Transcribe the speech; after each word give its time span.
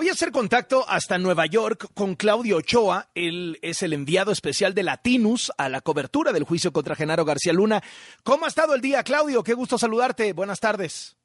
Voy 0.00 0.08
a 0.08 0.12
hacer 0.12 0.32
contacto 0.32 0.86
hasta 0.88 1.18
Nueva 1.18 1.44
York 1.44 1.88
con 1.92 2.14
Claudio 2.14 2.56
Ochoa. 2.56 3.10
Él 3.14 3.58
es 3.60 3.82
el 3.82 3.92
enviado 3.92 4.32
especial 4.32 4.72
de 4.72 4.82
Latinus 4.82 5.52
a 5.58 5.68
la 5.68 5.82
cobertura 5.82 6.32
del 6.32 6.44
juicio 6.44 6.72
contra 6.72 6.96
Genaro 6.96 7.26
García 7.26 7.52
Luna. 7.52 7.82
¿Cómo 8.24 8.46
ha 8.46 8.48
estado 8.48 8.72
el 8.72 8.80
día, 8.80 9.02
Claudio? 9.02 9.42
Qué 9.42 9.52
gusto 9.52 9.76
saludarte. 9.76 10.32
Buenas 10.32 10.58
tardes. 10.58 11.18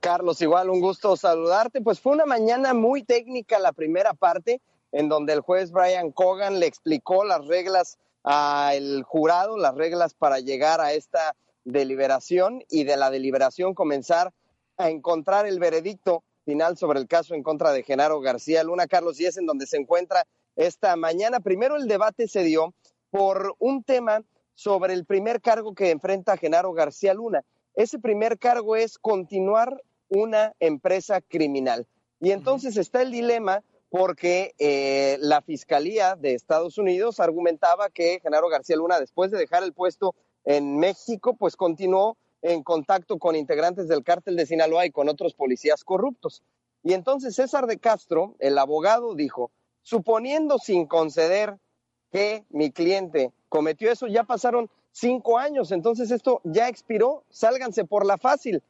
Carlos, 0.00 0.42
igual 0.42 0.70
un 0.70 0.80
gusto 0.80 1.16
saludarte. 1.16 1.80
Pues 1.80 2.00
fue 2.00 2.14
una 2.14 2.26
mañana 2.26 2.74
muy 2.74 3.04
técnica 3.04 3.60
la 3.60 3.70
primera 3.70 4.12
parte, 4.12 4.60
en 4.90 5.08
donde 5.08 5.34
el 5.34 5.40
juez 5.40 5.70
Brian 5.70 6.10
Cogan 6.10 6.58
le 6.58 6.66
explicó 6.66 7.22
las 7.22 7.46
reglas 7.46 7.96
al 8.24 9.04
jurado, 9.04 9.56
las 9.56 9.76
reglas 9.76 10.14
para 10.14 10.40
llegar 10.40 10.80
a 10.80 10.94
esta 10.94 11.36
deliberación 11.62 12.64
y 12.70 12.82
de 12.82 12.96
la 12.96 13.12
deliberación 13.12 13.72
comenzar 13.72 14.32
a 14.78 14.90
encontrar 14.90 15.46
el 15.46 15.60
veredicto 15.60 16.24
final 16.48 16.78
sobre 16.78 16.98
el 16.98 17.06
caso 17.06 17.34
en 17.34 17.42
contra 17.42 17.72
de 17.72 17.82
Genaro 17.82 18.22
García 18.22 18.64
Luna, 18.64 18.86
Carlos, 18.86 19.20
y 19.20 19.26
es 19.26 19.36
en 19.36 19.44
donde 19.44 19.66
se 19.66 19.76
encuentra 19.76 20.26
esta 20.56 20.96
mañana. 20.96 21.40
Primero 21.40 21.76
el 21.76 21.86
debate 21.86 22.26
se 22.26 22.42
dio 22.42 22.72
por 23.10 23.54
un 23.58 23.84
tema 23.84 24.22
sobre 24.54 24.94
el 24.94 25.04
primer 25.04 25.42
cargo 25.42 25.74
que 25.74 25.90
enfrenta 25.90 26.38
Genaro 26.38 26.72
García 26.72 27.12
Luna. 27.12 27.44
Ese 27.74 27.98
primer 27.98 28.38
cargo 28.38 28.76
es 28.76 28.96
continuar 28.98 29.82
una 30.08 30.54
empresa 30.58 31.20
criminal. 31.20 31.86
Y 32.18 32.30
entonces 32.30 32.78
está 32.78 33.02
el 33.02 33.12
dilema 33.12 33.62
porque 33.90 34.54
eh, 34.58 35.18
la 35.20 35.42
Fiscalía 35.42 36.16
de 36.16 36.32
Estados 36.32 36.78
Unidos 36.78 37.20
argumentaba 37.20 37.90
que 37.90 38.20
Genaro 38.22 38.48
García 38.48 38.76
Luna, 38.76 38.98
después 38.98 39.30
de 39.30 39.36
dejar 39.36 39.64
el 39.64 39.74
puesto 39.74 40.14
en 40.46 40.78
México, 40.78 41.36
pues 41.38 41.56
continuó 41.56 42.16
en 42.42 42.62
contacto 42.62 43.18
con 43.18 43.36
integrantes 43.36 43.88
del 43.88 44.04
cártel 44.04 44.36
de 44.36 44.46
Sinaloa 44.46 44.86
y 44.86 44.90
con 44.90 45.08
otros 45.08 45.34
policías 45.34 45.84
corruptos. 45.84 46.42
Y 46.82 46.92
entonces 46.92 47.34
César 47.34 47.66
de 47.66 47.78
Castro, 47.78 48.36
el 48.38 48.58
abogado, 48.58 49.14
dijo, 49.14 49.50
suponiendo 49.82 50.58
sin 50.58 50.86
conceder 50.86 51.58
que 52.10 52.44
mi 52.50 52.70
cliente 52.70 53.32
cometió 53.48 53.90
eso, 53.90 54.06
ya 54.06 54.24
pasaron 54.24 54.70
cinco 54.92 55.38
años, 55.38 55.72
entonces 55.72 56.10
esto 56.10 56.40
ya 56.44 56.68
expiró, 56.68 57.24
sálganse 57.30 57.84
por 57.84 58.06
la 58.06 58.18
fácil. 58.18 58.62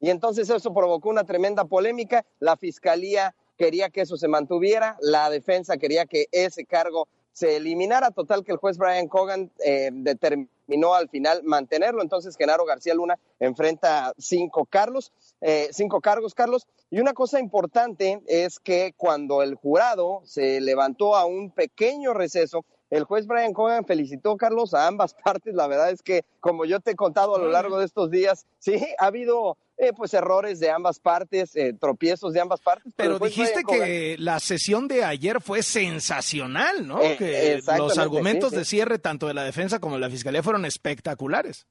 Y 0.00 0.10
entonces 0.10 0.50
eso 0.50 0.74
provocó 0.74 1.08
una 1.08 1.24
tremenda 1.24 1.64
polémica, 1.64 2.24
la 2.38 2.56
fiscalía 2.56 3.34
quería 3.56 3.88
que 3.90 4.02
eso 4.02 4.16
se 4.16 4.28
mantuviera, 4.28 4.96
la 5.00 5.30
defensa 5.30 5.78
quería 5.78 6.06
que 6.06 6.26
ese 6.32 6.66
cargo 6.66 7.08
se 7.36 7.56
eliminara, 7.56 8.12
total 8.12 8.44
que 8.44 8.52
el 8.52 8.56
juez 8.56 8.78
Brian 8.78 9.08
Cogan 9.08 9.50
eh, 9.62 9.90
determinó 9.92 10.94
al 10.94 11.10
final 11.10 11.42
mantenerlo, 11.44 12.00
entonces 12.00 12.34
Genaro 12.34 12.64
García 12.64 12.94
Luna 12.94 13.18
enfrenta 13.38 14.14
cinco, 14.16 14.64
Carlos, 14.64 15.12
eh, 15.42 15.68
cinco 15.70 16.00
cargos, 16.00 16.34
Carlos, 16.34 16.66
y 16.88 16.98
una 16.98 17.12
cosa 17.12 17.38
importante 17.38 18.22
es 18.26 18.58
que 18.58 18.94
cuando 18.96 19.42
el 19.42 19.54
jurado 19.54 20.22
se 20.24 20.62
levantó 20.62 21.14
a 21.14 21.26
un 21.26 21.50
pequeño 21.50 22.14
receso, 22.14 22.64
el 22.90 23.04
juez 23.04 23.26
Brian 23.26 23.52
Cogan 23.52 23.84
felicitó, 23.84 24.36
Carlos, 24.36 24.74
a 24.74 24.86
ambas 24.86 25.14
partes. 25.24 25.54
La 25.54 25.66
verdad 25.66 25.90
es 25.90 26.02
que, 26.02 26.24
como 26.40 26.64
yo 26.64 26.80
te 26.80 26.92
he 26.92 26.96
contado 26.96 27.36
a 27.36 27.38
lo 27.38 27.50
largo 27.50 27.78
de 27.78 27.86
estos 27.86 28.10
días, 28.10 28.46
sí, 28.58 28.76
ha 28.98 29.06
habido 29.06 29.56
eh, 29.78 29.92
pues 29.94 30.14
errores 30.14 30.58
de 30.58 30.70
ambas 30.70 30.98
partes, 31.00 31.54
eh, 31.54 31.74
tropiezos 31.78 32.32
de 32.32 32.40
ambas 32.40 32.60
partes. 32.60 32.92
Pero, 32.96 33.18
dijiste 33.18 33.62
que 33.62 34.16
la 34.18 34.40
sesión 34.40 34.88
de 34.88 35.04
ayer 35.04 35.40
fue 35.42 35.62
sensacional, 35.62 36.86
¿no? 36.86 37.02
Eh, 37.02 37.16
que 37.18 37.60
los 37.76 37.98
argumentos 37.98 38.52
de 38.52 38.64
cierre 38.64 38.98
tanto 38.98 39.26
de 39.26 39.34
la 39.34 39.44
defensa 39.44 39.78
como 39.78 39.96
de 39.96 40.00
la 40.00 40.10
fiscalía 40.10 40.42
fueron 40.42 40.64
espectaculares. 40.64 41.66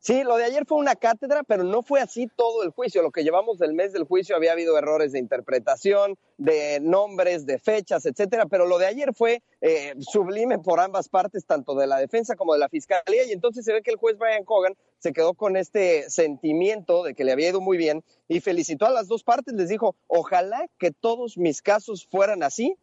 Sí, 0.00 0.22
lo 0.22 0.36
de 0.36 0.44
ayer 0.44 0.64
fue 0.64 0.78
una 0.78 0.94
cátedra, 0.94 1.42
pero 1.42 1.64
no 1.64 1.82
fue 1.82 2.00
así 2.00 2.28
todo 2.28 2.62
el 2.62 2.70
juicio. 2.70 3.02
Lo 3.02 3.10
que 3.10 3.24
llevamos 3.24 3.58
del 3.58 3.74
mes 3.74 3.92
del 3.92 4.04
juicio 4.04 4.36
había 4.36 4.52
habido 4.52 4.78
errores 4.78 5.10
de 5.10 5.18
interpretación, 5.18 6.16
de 6.36 6.78
nombres, 6.80 7.46
de 7.46 7.58
fechas, 7.58 8.06
etcétera, 8.06 8.46
pero 8.46 8.64
lo 8.66 8.78
de 8.78 8.86
ayer 8.86 9.12
fue 9.12 9.42
eh, 9.60 9.94
sublime 9.98 10.60
por 10.60 10.78
ambas 10.78 11.08
partes, 11.08 11.46
tanto 11.46 11.74
de 11.74 11.88
la 11.88 11.98
defensa 11.98 12.36
como 12.36 12.52
de 12.52 12.60
la 12.60 12.68
fiscalía, 12.68 13.24
y 13.24 13.32
entonces 13.32 13.64
se 13.64 13.72
ve 13.72 13.82
que 13.82 13.90
el 13.90 13.96
juez 13.96 14.16
Brian 14.16 14.44
Cogan 14.44 14.74
se 14.98 15.12
quedó 15.12 15.34
con 15.34 15.56
este 15.56 16.08
sentimiento 16.08 17.02
de 17.02 17.14
que 17.14 17.24
le 17.24 17.32
había 17.32 17.48
ido 17.48 17.60
muy 17.60 17.76
bien 17.76 18.04
y 18.28 18.38
felicitó 18.38 18.86
a 18.86 18.90
las 18.90 19.08
dos 19.08 19.24
partes, 19.24 19.54
les 19.54 19.68
dijo, 19.68 19.96
ojalá 20.06 20.68
que 20.78 20.92
todos 20.92 21.36
mis 21.36 21.60
casos 21.60 22.06
fueran 22.06 22.44
así, 22.44 22.76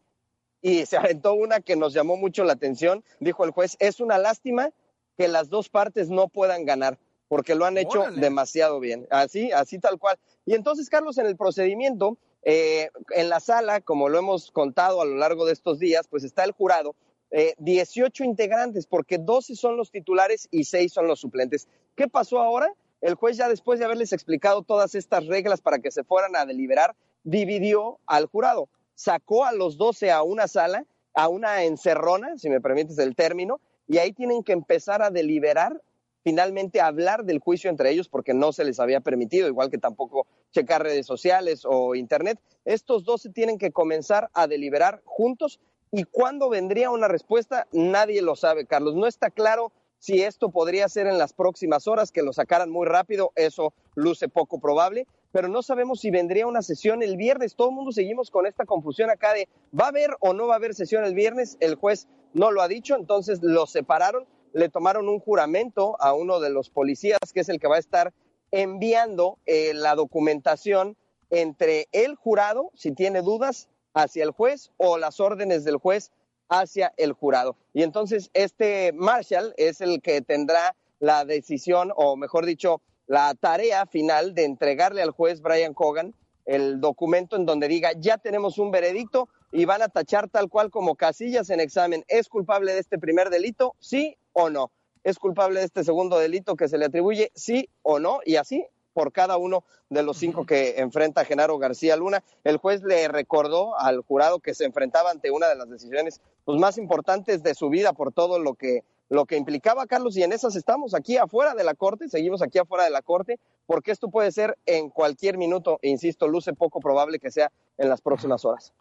y 0.60 0.84
se 0.84 0.98
aventó 0.98 1.32
una 1.32 1.60
que 1.60 1.76
nos 1.76 1.94
llamó 1.94 2.16
mucho 2.16 2.44
la 2.44 2.52
atención, 2.52 3.02
dijo 3.20 3.44
el 3.44 3.52
juez, 3.52 3.76
es 3.78 4.00
una 4.00 4.18
lástima 4.18 4.70
que 5.16 5.28
las 5.28 5.48
dos 5.48 5.70
partes 5.70 6.10
no 6.10 6.28
puedan 6.28 6.66
ganar 6.66 6.98
porque 7.28 7.54
lo 7.54 7.64
han 7.64 7.78
hecho 7.78 8.10
demasiado 8.12 8.80
bien. 8.80 9.06
Así, 9.10 9.52
así 9.52 9.78
tal 9.78 9.98
cual. 9.98 10.18
Y 10.44 10.54
entonces, 10.54 10.88
Carlos, 10.88 11.18
en 11.18 11.26
el 11.26 11.36
procedimiento, 11.36 12.18
eh, 12.42 12.90
en 13.10 13.28
la 13.28 13.40
sala, 13.40 13.80
como 13.80 14.08
lo 14.08 14.18
hemos 14.18 14.50
contado 14.50 15.00
a 15.00 15.04
lo 15.04 15.16
largo 15.16 15.46
de 15.46 15.52
estos 15.52 15.78
días, 15.78 16.06
pues 16.08 16.22
está 16.24 16.44
el 16.44 16.52
jurado, 16.52 16.94
eh, 17.30 17.54
18 17.58 18.22
integrantes, 18.24 18.86
porque 18.86 19.18
12 19.18 19.56
son 19.56 19.76
los 19.76 19.90
titulares 19.90 20.48
y 20.50 20.64
6 20.64 20.92
son 20.92 21.08
los 21.08 21.20
suplentes. 21.20 21.68
¿Qué 21.96 22.08
pasó 22.08 22.38
ahora? 22.38 22.72
El 23.00 23.14
juez 23.14 23.36
ya 23.36 23.48
después 23.48 23.78
de 23.78 23.84
haberles 23.84 24.12
explicado 24.12 24.62
todas 24.62 24.94
estas 24.94 25.26
reglas 25.26 25.60
para 25.60 25.80
que 25.80 25.90
se 25.90 26.04
fueran 26.04 26.36
a 26.36 26.46
deliberar, 26.46 26.94
dividió 27.24 27.98
al 28.06 28.26
jurado, 28.26 28.68
sacó 28.94 29.44
a 29.44 29.52
los 29.52 29.76
12 29.76 30.10
a 30.12 30.22
una 30.22 30.48
sala, 30.48 30.86
a 31.14 31.28
una 31.28 31.64
encerrona, 31.64 32.38
si 32.38 32.48
me 32.48 32.60
permites 32.60 32.98
el 32.98 33.16
término, 33.16 33.60
y 33.88 33.98
ahí 33.98 34.12
tienen 34.12 34.42
que 34.42 34.52
empezar 34.52 35.02
a 35.02 35.10
deliberar 35.10 35.82
finalmente 36.26 36.80
hablar 36.80 37.24
del 37.24 37.38
juicio 37.38 37.70
entre 37.70 37.92
ellos 37.92 38.08
porque 38.08 38.34
no 38.34 38.52
se 38.52 38.64
les 38.64 38.80
había 38.80 38.98
permitido, 38.98 39.46
igual 39.46 39.70
que 39.70 39.78
tampoco 39.78 40.26
checar 40.50 40.82
redes 40.82 41.06
sociales 41.06 41.62
o 41.64 41.94
internet. 41.94 42.40
Estos 42.64 43.04
dos 43.04 43.22
se 43.22 43.30
tienen 43.30 43.58
que 43.58 43.70
comenzar 43.70 44.28
a 44.34 44.48
deliberar 44.48 45.02
juntos 45.04 45.60
y 45.92 46.02
cuándo 46.02 46.48
vendría 46.48 46.90
una 46.90 47.06
respuesta, 47.06 47.68
nadie 47.70 48.22
lo 48.22 48.34
sabe, 48.34 48.66
Carlos. 48.66 48.96
No 48.96 49.06
está 49.06 49.30
claro 49.30 49.70
si 50.00 50.20
esto 50.20 50.50
podría 50.50 50.88
ser 50.88 51.06
en 51.06 51.16
las 51.16 51.32
próximas 51.32 51.86
horas, 51.86 52.10
que 52.10 52.24
lo 52.24 52.32
sacaran 52.32 52.70
muy 52.70 52.88
rápido, 52.88 53.30
eso 53.36 53.72
luce 53.94 54.28
poco 54.28 54.58
probable, 54.58 55.06
pero 55.30 55.46
no 55.46 55.62
sabemos 55.62 56.00
si 56.00 56.10
vendría 56.10 56.48
una 56.48 56.62
sesión 56.62 57.04
el 57.04 57.16
viernes. 57.16 57.54
Todo 57.54 57.68
el 57.68 57.76
mundo 57.76 57.92
seguimos 57.92 58.32
con 58.32 58.48
esta 58.48 58.64
confusión 58.64 59.10
acá 59.10 59.32
de 59.32 59.46
¿va 59.78 59.84
a 59.84 59.88
haber 59.90 60.10
o 60.18 60.32
no 60.32 60.48
va 60.48 60.54
a 60.54 60.56
haber 60.56 60.74
sesión 60.74 61.04
el 61.04 61.14
viernes? 61.14 61.56
El 61.60 61.76
juez 61.76 62.08
no 62.32 62.50
lo 62.50 62.62
ha 62.62 62.68
dicho, 62.68 62.96
entonces 62.96 63.38
lo 63.44 63.68
separaron 63.68 64.26
le 64.56 64.70
tomaron 64.70 65.06
un 65.10 65.20
juramento 65.20 66.00
a 66.00 66.14
uno 66.14 66.40
de 66.40 66.48
los 66.48 66.70
policías, 66.70 67.18
que 67.34 67.40
es 67.40 67.50
el 67.50 67.60
que 67.60 67.68
va 67.68 67.76
a 67.76 67.78
estar 67.78 68.14
enviando 68.50 69.38
eh, 69.44 69.74
la 69.74 69.94
documentación 69.94 70.96
entre 71.28 71.88
el 71.92 72.14
jurado, 72.14 72.70
si 72.74 72.92
tiene 72.92 73.20
dudas, 73.20 73.68
hacia 73.92 74.24
el 74.24 74.30
juez 74.30 74.70
o 74.78 74.96
las 74.96 75.20
órdenes 75.20 75.64
del 75.64 75.76
juez 75.76 76.10
hacia 76.48 76.94
el 76.96 77.12
jurado. 77.12 77.56
Y 77.74 77.82
entonces 77.82 78.30
este 78.32 78.94
Marshall 78.94 79.52
es 79.58 79.82
el 79.82 80.00
que 80.00 80.22
tendrá 80.22 80.74
la 81.00 81.26
decisión, 81.26 81.92
o 81.94 82.16
mejor 82.16 82.46
dicho, 82.46 82.80
la 83.06 83.34
tarea 83.34 83.84
final 83.84 84.32
de 84.32 84.44
entregarle 84.44 85.02
al 85.02 85.10
juez 85.10 85.42
Brian 85.42 85.74
Cogan 85.74 86.14
el 86.46 86.80
documento 86.80 87.36
en 87.36 87.44
donde 87.44 87.68
diga, 87.68 87.90
ya 87.98 88.16
tenemos 88.16 88.56
un 88.56 88.70
veredicto 88.70 89.28
y 89.52 89.64
van 89.64 89.82
a 89.82 89.88
tachar 89.88 90.28
tal 90.28 90.48
cual 90.48 90.70
como 90.70 90.96
casillas 90.96 91.50
en 91.50 91.60
examen. 91.60 92.04
¿Es 92.08 92.28
culpable 92.28 92.72
de 92.72 92.80
este 92.80 92.98
primer 92.98 93.30
delito? 93.30 93.74
Sí 93.78 94.16
o 94.32 94.50
no. 94.50 94.70
¿Es 95.04 95.18
culpable 95.18 95.60
de 95.60 95.66
este 95.66 95.84
segundo 95.84 96.18
delito 96.18 96.56
que 96.56 96.68
se 96.68 96.78
le 96.78 96.86
atribuye? 96.86 97.30
Sí 97.34 97.68
o 97.82 97.98
no. 97.98 98.20
Y 98.24 98.36
así 98.36 98.66
por 98.96 99.12
cada 99.12 99.36
uno 99.36 99.62
de 99.90 100.02
los 100.02 100.16
cinco 100.16 100.46
que 100.46 100.76
enfrenta 100.78 101.26
Genaro 101.26 101.58
García 101.58 101.96
Luna. 101.96 102.24
El 102.44 102.56
juez 102.56 102.82
le 102.82 103.08
recordó 103.08 103.78
al 103.78 104.00
jurado 104.00 104.40
que 104.40 104.54
se 104.54 104.64
enfrentaba 104.64 105.10
ante 105.10 105.30
una 105.30 105.48
de 105.48 105.54
las 105.54 105.68
decisiones 105.68 106.22
pues, 106.46 106.58
más 106.58 106.78
importantes 106.78 107.42
de 107.42 107.54
su 107.54 107.68
vida 107.68 107.92
por 107.92 108.10
todo 108.10 108.38
lo 108.38 108.54
que, 108.54 108.84
lo 109.10 109.26
que 109.26 109.36
implicaba, 109.36 109.86
Carlos, 109.86 110.16
y 110.16 110.22
en 110.22 110.32
esas 110.32 110.56
estamos 110.56 110.94
aquí 110.94 111.18
afuera 111.18 111.54
de 111.54 111.62
la 111.62 111.74
corte, 111.74 112.08
seguimos 112.08 112.40
aquí 112.40 112.58
afuera 112.58 112.84
de 112.84 112.90
la 112.90 113.02
corte, 113.02 113.38
porque 113.66 113.90
esto 113.90 114.08
puede 114.08 114.32
ser 114.32 114.56
en 114.64 114.88
cualquier 114.88 115.36
minuto, 115.36 115.78
e 115.82 115.90
insisto, 115.90 116.26
luce 116.26 116.54
poco 116.54 116.80
probable 116.80 117.18
que 117.18 117.30
sea 117.30 117.52
en 117.76 117.90
las 117.90 118.00
próximas 118.00 118.46
horas. 118.46 118.72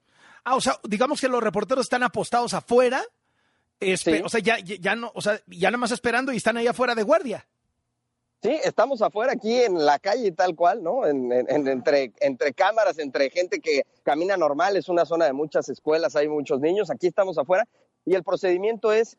Ah, 0.45 0.56
o 0.56 0.62
sea, 0.62 0.80
digamos 0.83 1.19
que 1.19 1.27
los 1.27 1.44
reporteros 1.44 1.86
están 1.86 2.03
apostados 2.03 2.53
afuera 2.53 3.03
o 4.24 4.30
sea, 4.30 4.39
ya, 4.39 4.57
ya 4.59 4.95
no, 4.95 5.12
o 5.13 5.21
sea, 5.21 5.39
ya 5.47 5.69
nada 5.69 5.77
más 5.77 5.92
esperando 5.92 6.31
y 6.31 6.38
están 6.38 6.57
ahí 6.57 6.68
afuera 6.68 6.95
de 6.95 7.03
guardia. 7.03 7.45
Sí, 8.42 8.59
estamos 8.63 9.01
afuera 9.01 9.33
aquí 9.33 9.53
en 9.63 9.86
la 9.86 9.97
calle 9.97 10.31
tal 10.31 10.56
cual, 10.56 10.83
¿no? 10.83 11.06
entre, 11.07 12.13
entre 12.19 12.53
cámaras, 12.53 13.00
entre 13.00 13.30
gente 13.31 13.59
que 13.59 13.86
camina 14.03 14.38
normal, 14.38 14.77
es 14.77 14.88
una 14.88 15.06
zona 15.06 15.25
de 15.25 15.33
muchas 15.33 15.68
escuelas, 15.69 16.15
hay 16.15 16.27
muchos 16.27 16.59
niños, 16.59 16.91
aquí 16.91 17.07
estamos 17.07 17.38
afuera 17.38 17.68
y 18.06 18.13
el 18.13 18.24
procedimiento 18.24 18.94
es 18.94 19.18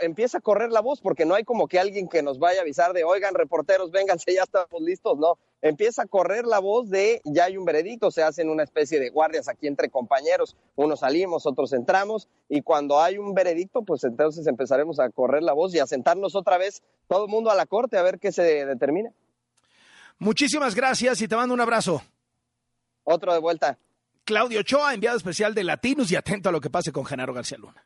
empieza 0.00 0.38
a 0.38 0.40
correr 0.40 0.70
la 0.70 0.80
voz 0.80 1.00
porque 1.00 1.24
no 1.24 1.34
hay 1.34 1.44
como 1.44 1.66
que 1.66 1.78
alguien 1.78 2.08
que 2.08 2.22
nos 2.22 2.38
vaya 2.38 2.60
a 2.60 2.62
avisar 2.62 2.92
de, 2.92 3.04
oigan, 3.04 3.34
reporteros, 3.34 3.90
vénganse, 3.90 4.34
ya 4.34 4.42
estamos 4.42 4.82
listos, 4.82 5.18
no. 5.18 5.38
Empieza 5.60 6.02
a 6.02 6.06
correr 6.06 6.44
la 6.44 6.60
voz 6.60 6.88
de, 6.88 7.20
ya 7.24 7.44
hay 7.44 7.56
un 7.56 7.64
veredicto, 7.64 8.10
se 8.12 8.22
hacen 8.22 8.48
una 8.48 8.62
especie 8.62 9.00
de 9.00 9.10
guardias 9.10 9.48
aquí 9.48 9.66
entre 9.66 9.90
compañeros, 9.90 10.56
unos 10.76 11.00
salimos, 11.00 11.46
otros 11.46 11.72
entramos, 11.72 12.28
y 12.48 12.62
cuando 12.62 13.00
hay 13.00 13.18
un 13.18 13.34
veredicto, 13.34 13.82
pues 13.82 14.04
entonces 14.04 14.46
empezaremos 14.46 15.00
a 15.00 15.10
correr 15.10 15.42
la 15.42 15.52
voz 15.52 15.74
y 15.74 15.80
a 15.80 15.86
sentarnos 15.86 16.36
otra 16.36 16.58
vez 16.58 16.82
todo 17.08 17.24
el 17.24 17.30
mundo 17.30 17.50
a 17.50 17.56
la 17.56 17.66
corte 17.66 17.98
a 17.98 18.02
ver 18.02 18.20
qué 18.20 18.30
se 18.30 18.42
determina. 18.66 19.10
Muchísimas 20.18 20.74
gracias 20.74 21.20
y 21.22 21.28
te 21.28 21.36
mando 21.36 21.54
un 21.54 21.60
abrazo. 21.60 22.02
Otro 23.02 23.32
de 23.32 23.40
vuelta. 23.40 23.78
Claudio 24.24 24.60
Ochoa, 24.60 24.94
enviado 24.94 25.16
especial 25.16 25.54
de 25.54 25.64
Latinos 25.64 26.10
y 26.12 26.16
atento 26.16 26.50
a 26.50 26.52
lo 26.52 26.60
que 26.60 26.70
pase 26.70 26.92
con 26.92 27.04
Genaro 27.04 27.32
García 27.32 27.58
Luna. 27.58 27.82